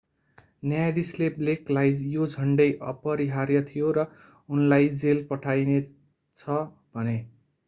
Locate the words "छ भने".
6.37-7.17